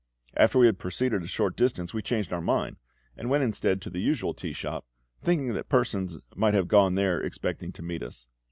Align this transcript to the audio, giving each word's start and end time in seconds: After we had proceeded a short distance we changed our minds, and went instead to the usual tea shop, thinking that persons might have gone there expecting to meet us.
After 0.35 0.57
we 0.57 0.65
had 0.65 0.79
proceeded 0.79 1.21
a 1.21 1.27
short 1.27 1.55
distance 1.55 1.93
we 1.93 2.01
changed 2.01 2.33
our 2.33 2.41
minds, 2.41 2.79
and 3.15 3.29
went 3.29 3.43
instead 3.43 3.83
to 3.83 3.89
the 3.91 4.01
usual 4.01 4.33
tea 4.33 4.51
shop, 4.51 4.87
thinking 5.21 5.53
that 5.53 5.69
persons 5.69 6.17
might 6.35 6.55
have 6.55 6.67
gone 6.67 6.95
there 6.95 7.21
expecting 7.21 7.71
to 7.73 7.83
meet 7.83 8.01
us. 8.01 8.25